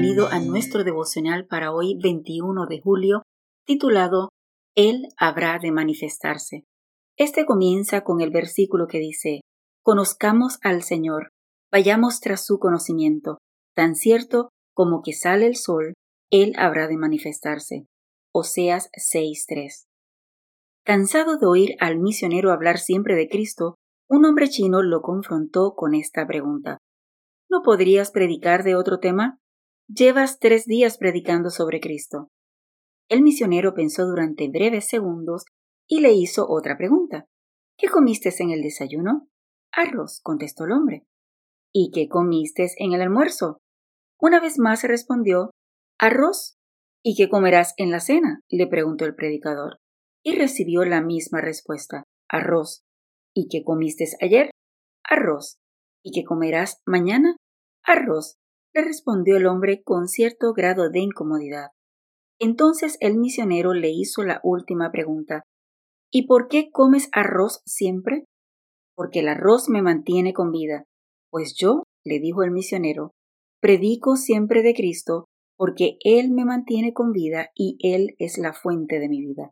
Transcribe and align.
bienvenido 0.00 0.28
a 0.28 0.40
nuestro 0.40 0.82
devocional 0.82 1.46
para 1.46 1.74
hoy 1.74 1.98
21 2.02 2.66
de 2.66 2.80
julio, 2.80 3.22
titulado 3.66 4.30
Él 4.74 5.08
habrá 5.18 5.58
de 5.58 5.72
manifestarse. 5.72 6.64
Este 7.18 7.44
comienza 7.44 8.00
con 8.00 8.22
el 8.22 8.30
versículo 8.30 8.86
que 8.86 8.98
dice, 8.98 9.42
Conozcamos 9.84 10.58
al 10.62 10.82
Señor, 10.82 11.28
vayamos 11.70 12.20
tras 12.20 12.46
su 12.46 12.58
conocimiento, 12.58 13.40
tan 13.76 13.94
cierto 13.94 14.48
como 14.74 15.02
que 15.02 15.12
sale 15.12 15.46
el 15.46 15.56
sol, 15.56 15.92
Él 16.30 16.54
habrá 16.56 16.88
de 16.88 16.96
manifestarse. 16.96 17.84
Oseas 18.32 18.88
6.3. 18.92 19.84
Cansado 20.82 21.36
de 21.36 21.46
oír 21.46 21.70
al 21.78 21.98
misionero 21.98 22.52
hablar 22.52 22.78
siempre 22.78 23.16
de 23.16 23.28
Cristo, 23.28 23.74
un 24.08 24.24
hombre 24.24 24.48
chino 24.48 24.82
lo 24.82 25.02
confrontó 25.02 25.74
con 25.74 25.94
esta 25.94 26.26
pregunta. 26.26 26.78
¿No 27.50 27.60
podrías 27.62 28.12
predicar 28.12 28.64
de 28.64 28.76
otro 28.76 28.98
tema? 28.98 29.39
Llevas 29.92 30.38
tres 30.38 30.66
días 30.66 30.98
predicando 30.98 31.50
sobre 31.50 31.80
Cristo. 31.80 32.28
El 33.08 33.22
misionero 33.22 33.74
pensó 33.74 34.06
durante 34.06 34.48
breves 34.48 34.86
segundos 34.86 35.44
y 35.88 36.00
le 36.00 36.12
hizo 36.12 36.46
otra 36.48 36.76
pregunta. 36.76 37.26
¿Qué 37.76 37.88
comiste 37.88 38.32
en 38.38 38.52
el 38.52 38.62
desayuno? 38.62 39.26
Arroz, 39.72 40.20
contestó 40.22 40.64
el 40.64 40.72
hombre. 40.72 41.06
¿Y 41.72 41.90
qué 41.92 42.08
comiste 42.08 42.68
en 42.76 42.92
el 42.92 43.02
almuerzo? 43.02 43.58
Una 44.20 44.38
vez 44.38 44.60
más 44.60 44.84
respondió, 44.84 45.50
arroz. 45.98 46.54
¿Y 47.02 47.16
qué 47.16 47.28
comerás 47.28 47.74
en 47.76 47.90
la 47.90 47.98
cena? 47.98 48.42
le 48.48 48.68
preguntó 48.68 49.06
el 49.06 49.16
predicador. 49.16 49.78
Y 50.22 50.36
recibió 50.36 50.84
la 50.84 51.02
misma 51.02 51.40
respuesta, 51.40 52.04
arroz. 52.28 52.84
¿Y 53.34 53.48
qué 53.48 53.64
comiste 53.64 54.04
ayer? 54.20 54.50
Arroz. 55.02 55.56
¿Y 56.04 56.12
qué 56.12 56.24
comerás 56.24 56.80
mañana? 56.86 57.34
Arroz, 57.82 58.36
le 58.74 58.82
respondió 58.82 59.36
el 59.36 59.46
hombre 59.46 59.82
con 59.82 60.08
cierto 60.08 60.52
grado 60.52 60.90
de 60.90 61.00
incomodidad. 61.00 61.68
Entonces 62.38 62.96
el 63.00 63.18
misionero 63.18 63.74
le 63.74 63.90
hizo 63.90 64.22
la 64.22 64.40
última 64.42 64.90
pregunta. 64.90 65.42
¿Y 66.10 66.26
por 66.26 66.48
qué 66.48 66.70
comes 66.70 67.08
arroz 67.12 67.60
siempre? 67.66 68.24
Porque 68.94 69.20
el 69.20 69.28
arroz 69.28 69.68
me 69.68 69.82
mantiene 69.82 70.32
con 70.32 70.50
vida. 70.50 70.84
Pues 71.30 71.54
yo, 71.56 71.84
le 72.04 72.18
dijo 72.18 72.42
el 72.42 72.50
misionero, 72.50 73.12
predico 73.60 74.16
siempre 74.16 74.62
de 74.62 74.74
Cristo, 74.74 75.26
porque 75.56 75.98
Él 76.00 76.30
me 76.30 76.44
mantiene 76.44 76.92
con 76.92 77.12
vida 77.12 77.50
y 77.54 77.76
Él 77.80 78.14
es 78.18 78.38
la 78.38 78.52
fuente 78.52 78.98
de 78.98 79.08
mi 79.08 79.20
vida. 79.20 79.50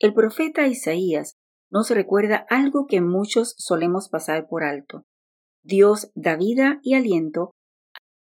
El 0.00 0.14
profeta 0.14 0.66
Isaías 0.66 1.34
nos 1.70 1.90
recuerda 1.90 2.46
algo 2.48 2.86
que 2.86 3.00
muchos 3.00 3.54
solemos 3.58 4.08
pasar 4.08 4.48
por 4.48 4.64
alto. 4.64 5.04
Dios 5.62 6.10
da 6.14 6.36
vida 6.36 6.80
y 6.82 6.94
aliento 6.94 7.52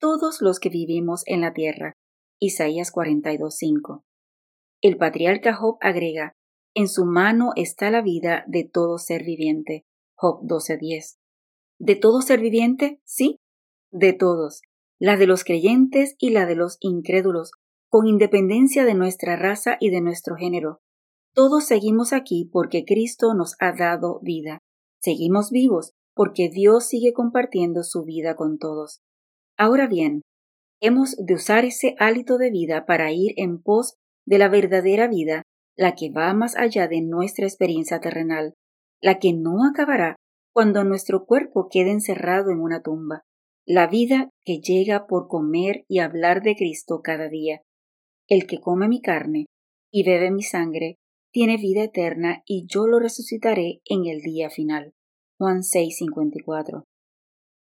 todos 0.02 0.41
los 0.41 0.59
que 0.59 0.69
vivimos 0.69 1.21
en 1.27 1.41
la 1.41 1.53
tierra. 1.53 1.94
Isaías 2.39 2.91
42.5. 2.91 4.02
El 4.81 4.97
patriarca 4.97 5.53
Job 5.53 5.77
agrega, 5.80 6.33
en 6.73 6.88
su 6.88 7.05
mano 7.05 7.52
está 7.55 7.91
la 7.91 8.02
vida 8.02 8.44
de 8.47 8.63
todo 8.63 8.97
ser 8.97 9.23
viviente. 9.23 9.85
Job 10.16 10.41
12.10. 10.41 11.17
¿De 11.79 11.95
todo 11.95 12.22
ser 12.22 12.41
viviente? 12.41 12.99
Sí, 13.05 13.38
de 13.91 14.13
todos, 14.13 14.61
la 14.99 15.17
de 15.17 15.27
los 15.27 15.44
creyentes 15.44 16.16
y 16.17 16.31
la 16.31 16.47
de 16.47 16.55
los 16.55 16.77
incrédulos, 16.79 17.52
con 17.88 18.07
independencia 18.07 18.85
de 18.85 18.95
nuestra 18.95 19.35
raza 19.35 19.77
y 19.79 19.91
de 19.91 20.02
nuestro 20.02 20.35
género. 20.35 20.81
Todos 21.35 21.66
seguimos 21.66 22.11
aquí 22.11 22.49
porque 22.52 22.85
Cristo 22.85 23.35
nos 23.35 23.55
ha 23.59 23.72
dado 23.73 24.19
vida. 24.23 24.57
Seguimos 24.99 25.52
vivos 25.52 25.91
porque 26.16 26.49
Dios 26.49 26.85
sigue 26.85 27.13
compartiendo 27.13 27.83
su 27.83 28.03
vida 28.03 28.35
con 28.35 28.57
todos. 28.57 29.02
Ahora 29.62 29.86
bien, 29.86 30.23
hemos 30.81 31.16
de 31.17 31.36
usar 31.36 31.66
ese 31.66 31.94
hálito 32.00 32.40
de 32.40 32.50
vida 32.50 32.88
para 32.88 33.12
ir 33.12 33.34
en 33.38 33.62
pos 33.62 33.94
de 34.26 34.40
la 34.40 34.50
verdadera 34.50 35.08
vida, 35.08 35.44
la 35.78 35.94
que 35.94 36.09
va 36.09 36.34
más 36.34 36.56
allá 36.56 36.88
de 36.88 37.02
nuestra 37.02 37.46
experiencia 37.46 38.00
terrenal, 38.00 38.56
la 39.03 39.19
que 39.19 39.34
no 39.34 39.63
acabará 39.63 40.16
cuando 40.52 40.84
nuestro 40.84 41.28
cuerpo 41.28 41.68
quede 41.69 41.91
encerrado 41.91 42.50
en 42.50 42.59
una 42.59 42.81
tumba, 42.81 43.22
la 43.63 43.85
vida 43.85 44.31
que 44.44 44.62
llega 44.62 45.06
por 45.06 45.28
comer 45.28 45.85
y 45.88 46.00
hablar 46.00 46.41
de 46.41 46.56
Cristo 46.56 47.02
cada 47.03 47.30
día. 47.30 47.62
El 48.28 48.47
que 48.47 48.59
come 48.59 48.88
mi 48.88 49.00
carne 49.00 49.46
y 49.91 50.03
bebe 50.03 50.31
mi 50.31 50.41
sangre, 50.41 50.96
tiene 51.31 51.58
vida 51.58 51.84
eterna 51.84 52.41
y 52.47 52.66
yo 52.68 52.88
lo 52.88 52.97
resucitaré 52.97 53.81
en 53.85 54.08
el 54.08 54.22
día 54.22 54.50
final. 54.50 54.96
Juan 55.38 55.62
6:54. 55.62 56.84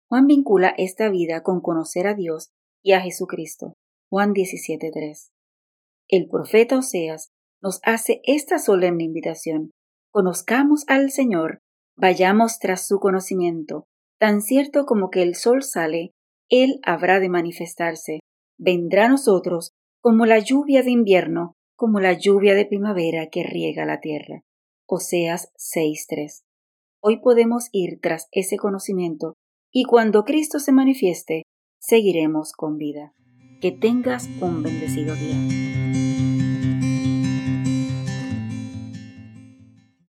Juan 0.09 0.27
vincula 0.27 0.73
esta 0.79 1.11
vida 1.11 1.43
con 1.43 1.61
conocer 1.61 2.07
a 2.07 2.15
Dios 2.15 2.49
y 2.83 2.93
a 2.93 3.01
Jesucristo. 3.01 3.75
Juan 4.09 4.33
17:3. 4.33 5.31
El 6.09 6.29
profeta 6.29 6.79
Oseas 6.79 7.29
nos 7.61 7.81
hace 7.83 8.23
esta 8.25 8.59
solemne 8.59 9.05
invitación. 9.05 9.73
Conozcamos 10.11 10.85
al 10.87 11.11
Señor, 11.11 11.59
vayamos 11.95 12.59
tras 12.59 12.87
su 12.87 12.99
conocimiento. 13.01 13.85
Tan 14.19 14.41
cierto 14.41 14.87
como 14.87 15.11
que 15.11 15.23
el 15.23 15.35
sol 15.35 15.63
sale, 15.63 16.13
Él 16.49 16.81
habrá 16.85 17.21
de 17.21 17.29
manifestarse. 17.29 18.21
Vendrá 18.59 19.05
a 19.05 19.09
nosotros 19.11 19.73
como 20.01 20.25
la 20.25 20.39
lluvia 20.39 20.83
de 20.83 20.91
invierno, 20.91 21.53
como 21.77 22.01
la 22.01 22.15
lluvia 22.15 22.55
de 22.55 22.65
primavera 22.65 23.27
que 23.27 23.43
riega 23.43 23.85
la 23.85 24.01
tierra. 24.01 24.41
Oseas 24.87 25.53
6:3. 25.57 26.45
Hoy 27.03 27.21
podemos 27.21 27.69
ir 27.73 28.01
tras 28.01 28.29
ese 28.33 28.57
conocimiento 28.57 29.35
y 29.73 29.85
cuando 29.85 30.25
Cristo 30.25 30.59
se 30.61 30.73
manifieste, 30.73 31.43
seguiremos 31.79 32.53
con 32.53 32.77
vida. 32.77 33.13
Que 33.61 33.73
tengas 33.73 34.29
un 34.41 34.63
bendecido 34.63 35.15
día. 35.15 35.88